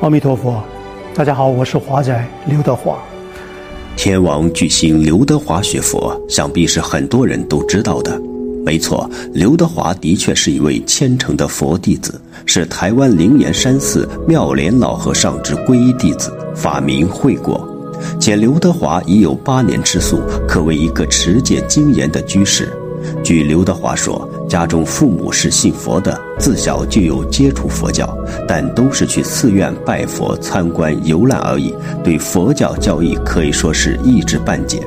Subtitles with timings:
[0.00, 0.62] 阿弥陀佛，
[1.14, 2.98] 大家好，我是华仔刘德华。
[3.96, 8.20] 天王巨星刘德华学佛，想必是很多人都知道的。
[8.62, 17.66] 没错，刘德华的确是一位虔诚的佛弟子，是台湾灵岩山寺妙莲老和尚之皈依弟子，法名慧果。
[18.20, 22.70] 且刘德华已有八年吃素，可谓一个持戒精严的居士。
[23.24, 34.80] 据刘德华说，家中父母是信佛的，自小就有接触佛教，但都是去寺院拜佛、参观游览而已，对佛教教义可以说是一知半解。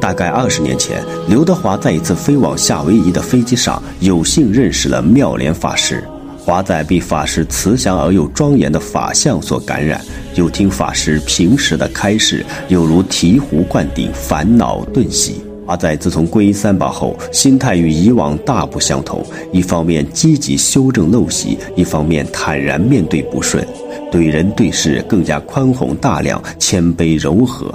[0.00, 6.02] 大概二十年前，刘德华在一次飞往夏威夷的飞机上，有幸认识了妙莲法师。
[6.38, 10.00] 华仔被法师慈祥而又庄严的法相所感染，
[10.36, 15.45] 又听法师平时的开示，犹如醍醐灌顶，烦恼顿息。
[15.66, 19.26] 华仔自从皈依三宝后，心态与以往大不相同。
[19.52, 23.66] 一方面积极修正陋习，一方面坦然面对不顺，
[24.12, 27.66] 对人对事更加宽宏大量、谦卑柔和。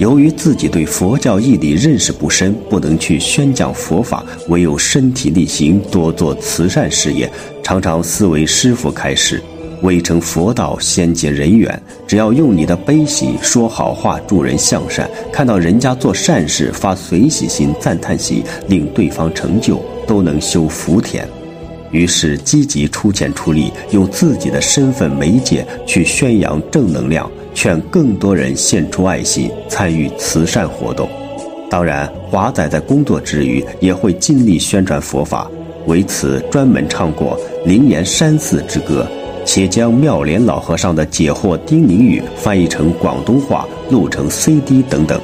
[0.00, 7.30] 由于自己对佛教义理认识不深，不能去宣讲佛法，唯有身体力行，多做慈善事业。
[7.62, 9.40] 常常思维师傅开示：
[9.82, 11.82] 未成佛道，先结人缘。
[12.06, 21.26] 只要用你的悲喜说好话，助人向善，看到人家做善事，发随喜心、赞叹喜，令对方成就，都能修福田。
[21.92, 31.08] 于是积极出钱出力，用自己的身份媒介去宣扬正能量，劝更多人献出爱心，参与慈善活动。
[31.68, 35.50] 当然，华仔在工作之余也会尽力宣传佛法，
[35.86, 37.36] 为此专门唱过
[37.66, 39.06] 《灵岩山寺之歌》，
[39.44, 45.20] 且将妙莲老和尚的解惑叮咛语翻译成广东话，录成 CD 等等。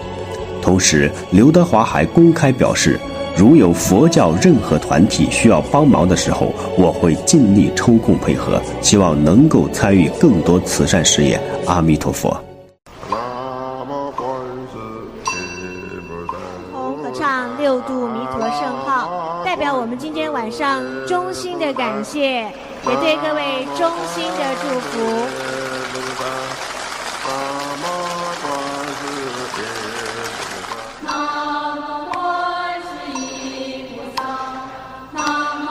[0.60, 2.98] 同时，刘德华还公开表示。
[3.38, 11.38] 如有佛教任何团体需要帮忙的时候，我会尽力抽空配合，希望能够参与更多慈善事业。
[11.66, 12.34] 阿弥陀佛。
[16.72, 22.50] 同合唱六度弥陀圣号，代表我们今天晚上衷心的感谢，
[22.88, 24.86] 也对各位衷心的祝福。
[31.02, 31.10] 南
[31.76, 31.80] 无
[32.12, 32.14] 观
[32.80, 34.18] 世音菩萨。
[35.12, 35.18] 南
[35.62, 35.64] 无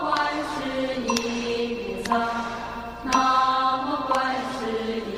[0.00, 0.10] 观
[0.48, 0.56] 世
[1.06, 1.10] 音
[1.76, 2.10] 菩萨。
[3.04, 3.12] 南
[3.84, 4.12] 无观
[4.58, 4.60] 世
[4.96, 5.12] 音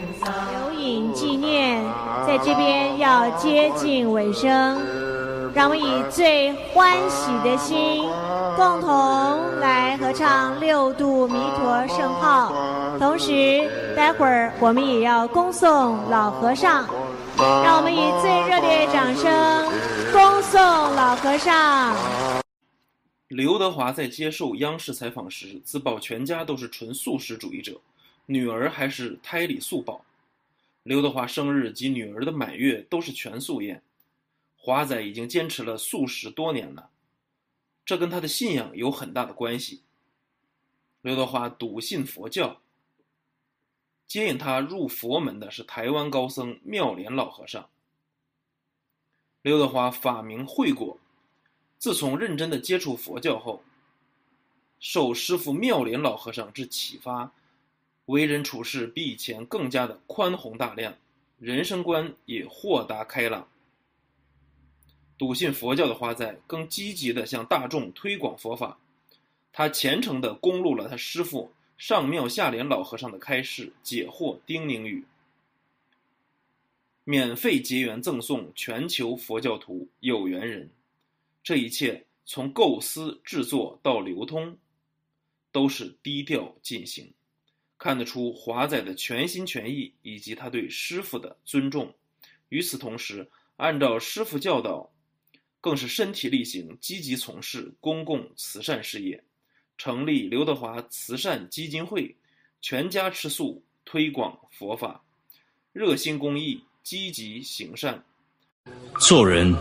[0.00, 0.26] 菩萨。
[0.50, 1.84] 留影纪念，
[2.26, 4.80] 在这边要接近尾声，
[5.52, 8.08] 让我们以最欢喜的心。
[8.60, 12.52] 共同来合唱六度弥陀圣号。
[12.98, 13.66] 同时，
[13.96, 16.86] 待会儿我们也要恭送老和尚，
[17.38, 19.32] 让我们以最热烈的掌声
[20.12, 21.96] 恭送老和尚。
[23.28, 27.80] 刘德华在接受央视采访时自曝，全家都是纯素食主义者，
[28.26, 30.04] 女儿还是胎里素宝。
[30.82, 33.80] 刘德华生日及女儿的满月都是全素宴，
[34.54, 36.86] 华仔已经坚持了素食多年了，
[37.84, 39.82] 这跟他的信仰有很大的关系。
[41.02, 42.60] 刘德华笃信佛教，
[44.06, 47.68] 接引他入佛门的是台湾高僧妙莲老和尚。
[49.42, 50.98] 刘德华法名慧果，
[51.78, 53.62] 自从认真的接触佛教后，
[54.78, 57.32] 受师父妙莲老和尚之启发。
[58.06, 60.94] 为人处事比以前更加的宽宏大量，
[61.38, 63.48] 人生观也豁达开朗。
[65.20, 68.78] 笃信佛教的花仔更积极地向大众推广佛法，
[69.52, 75.04] 他虔诚地恭录了他师父上妙下莲老和尚的开示解惑叮咛语，
[77.04, 80.70] 免费结缘赠送全球佛教徒有缘人。
[81.42, 84.56] 这一切从构思制作到流通，
[85.52, 87.12] 都是低调进行。
[87.76, 91.94] 看得出华仔的全心全意以及他对师傅的尊重。
[92.48, 94.90] 与此同时，按照师傅教导，
[95.60, 99.22] 更是身体力行，积极从事公共慈善事业，
[99.78, 102.16] 成立刘德华慈善基金会，
[102.60, 105.02] 全家吃素，推广佛法，
[105.72, 108.02] 热心公益，积极行善。
[108.98, 109.54] 做人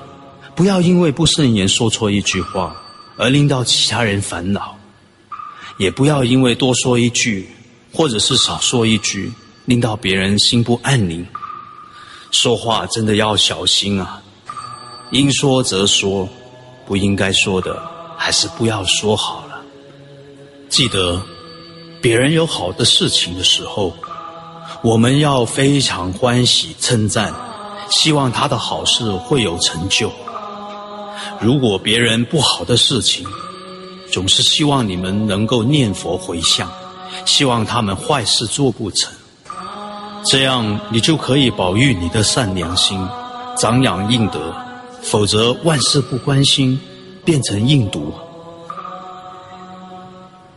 [0.56, 2.81] 不要因为不慎言说错一句话
[3.18, 4.80] 而令到其他人烦恼，
[5.78, 7.48] 也不要因为多说一句。
[7.92, 9.31] 或者是少说一句，
[9.66, 11.25] 令到别人心不安宁。
[12.30, 14.22] 说话真的要小心啊！
[15.12, 16.28] 应说则说，
[16.86, 17.82] 不应该说的
[18.18, 19.60] 还是不要说好了。
[20.70, 21.22] 记得，
[22.00, 23.92] 别人有好的事情的时候，
[24.84, 27.34] 我们要非常欢喜称赞，
[27.90, 30.12] 希望他的好事会有成就。
[31.40, 33.26] 如果别人不好的事情，
[34.12, 36.70] 总是希望你们能够念佛回向。
[37.26, 39.12] 希望他们坏事做不成。
[40.24, 43.00] 这样你就可以保育你的善良心，
[43.58, 44.54] 长养应德。
[45.01, 46.80] 否则万事不关心，
[47.25, 48.13] 变成硬毒。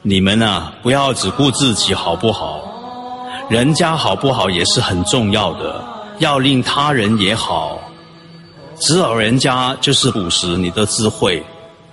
[0.03, 2.61] 你们啊，不要只顾自己好不好，
[3.49, 5.85] 人家好不好也是很重要的。
[6.19, 7.79] 要令他人也好，
[8.79, 11.43] 指导人家就是朴实你的智慧，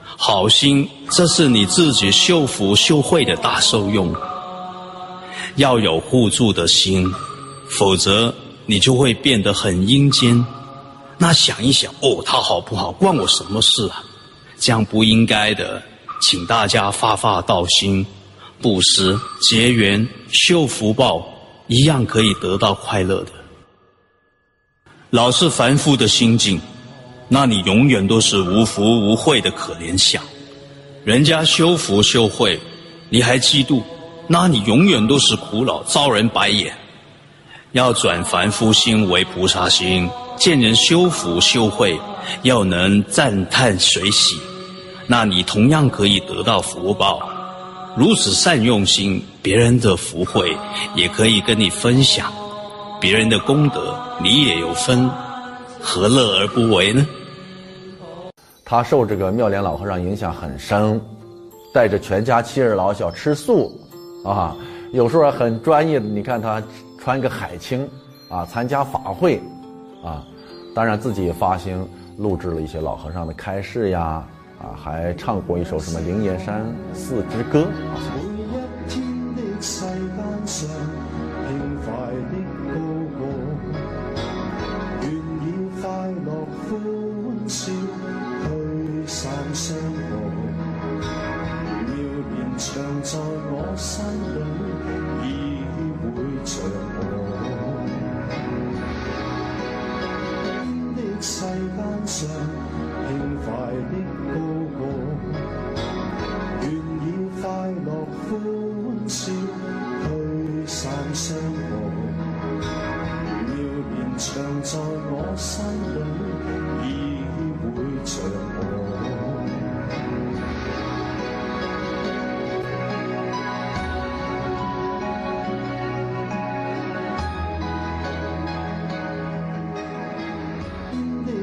[0.03, 4.13] 好心这是你自己修福修慧的大受用。
[5.55, 7.11] 要有互助的心，
[7.69, 8.33] 否则
[8.65, 10.45] 你就会变得很阴间。
[11.21, 14.01] 那想一想，哦，他好不好，关我什么事啊？
[14.57, 15.83] 这样不应该的，
[16.21, 18.05] 请大家发发道心，
[18.61, 21.27] 布施、结缘、修福报，
[21.67, 23.31] 一样可以得到快乐的。
[25.09, 26.57] 老是凡夫的心境，
[27.27, 30.23] 那你永远都是无福无慧的可怜相。
[31.03, 32.57] 人家修福修慧，
[33.09, 33.81] 你还嫉妒，
[34.27, 36.73] 那你永远都是苦恼，遭人白眼。
[37.73, 40.09] 要转凡夫心为菩萨心，
[40.39, 41.99] 见人修福修慧，
[42.43, 44.37] 要能赞叹随喜，
[45.05, 47.21] 那你同样可以得到福报。
[47.97, 50.55] 如此善用心，别人的福慧
[50.95, 52.31] 也可以跟你分享。
[53.01, 53.93] 别人的功德，
[54.23, 55.09] 你也有分，
[55.81, 57.05] 何乐而不为呢？
[58.63, 61.01] 他受这个妙莲老和尚影响很深，
[61.73, 63.77] 带着全家妻儿老小吃素，
[64.23, 64.55] 啊，
[64.93, 66.05] 有时候很专业的。
[66.05, 66.63] 你看他
[66.97, 67.85] 穿个海青，
[68.29, 69.41] 啊，参加法会，
[70.03, 70.25] 啊，
[70.73, 71.87] 当然自己也发行
[72.17, 74.23] 录制了一些老和尚的开示呀，
[74.61, 77.61] 啊，还唱过一首什么《灵岩山寺之歌》。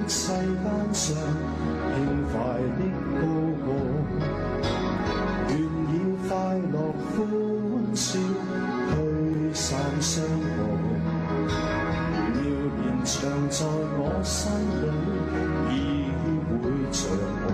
[0.08, 0.38] 世间
[0.92, 1.16] 上
[1.94, 1.94] 轻
[2.30, 2.34] 快
[2.78, 2.80] 的
[3.12, 3.20] 高
[3.64, 3.66] 歌，
[5.48, 5.52] 愿
[5.90, 5.92] 以
[6.28, 6.30] 快
[6.72, 6.74] 乐
[7.10, 7.16] 欢
[7.94, 8.06] 笑
[8.88, 8.94] 驱
[9.52, 9.64] 散
[10.00, 10.58] 伤过。
[12.34, 12.38] 妙
[12.82, 13.14] 言常
[13.50, 13.66] 在
[13.98, 14.38] 我心
[14.80, 15.74] 里，已
[16.62, 16.62] 会
[16.92, 17.45] 长。